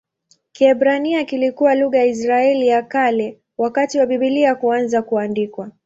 Kiebrania 0.51 1.23
kilikuwa 1.23 1.75
lugha 1.75 1.97
ya 1.99 2.05
Israeli 2.05 2.67
ya 2.67 2.83
Kale 2.83 3.39
wakati 3.57 3.99
wa 3.99 4.05
Biblia 4.05 4.55
kuanza 4.55 5.01
kuandikwa. 5.01 5.71